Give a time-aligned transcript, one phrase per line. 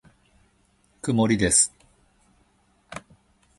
[1.03, 1.71] 曇りです。